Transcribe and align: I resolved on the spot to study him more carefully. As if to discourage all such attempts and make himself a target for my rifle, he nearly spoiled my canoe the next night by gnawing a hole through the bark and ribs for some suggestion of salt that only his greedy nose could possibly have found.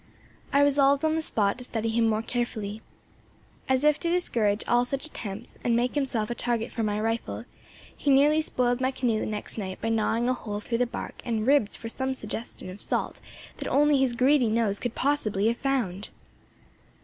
I 0.51 0.61
resolved 0.61 1.05
on 1.05 1.13
the 1.13 1.21
spot 1.21 1.59
to 1.59 1.63
study 1.63 1.89
him 1.89 2.07
more 2.07 2.23
carefully. 2.23 2.81
As 3.69 3.83
if 3.83 3.99
to 3.99 4.09
discourage 4.09 4.63
all 4.67 4.83
such 4.83 5.05
attempts 5.05 5.59
and 5.63 5.75
make 5.75 5.93
himself 5.93 6.31
a 6.31 6.33
target 6.33 6.71
for 6.71 6.81
my 6.81 6.99
rifle, 6.99 7.45
he 7.95 8.09
nearly 8.09 8.41
spoiled 8.41 8.81
my 8.81 8.89
canoe 8.89 9.19
the 9.19 9.27
next 9.27 9.59
night 9.59 9.79
by 9.79 9.89
gnawing 9.89 10.27
a 10.27 10.33
hole 10.33 10.59
through 10.59 10.79
the 10.79 10.87
bark 10.87 11.21
and 11.23 11.45
ribs 11.45 11.75
for 11.75 11.87
some 11.87 12.15
suggestion 12.15 12.67
of 12.71 12.81
salt 12.81 13.21
that 13.57 13.67
only 13.69 13.99
his 13.99 14.15
greedy 14.15 14.49
nose 14.49 14.79
could 14.79 14.95
possibly 14.95 15.49
have 15.49 15.57
found. 15.57 16.09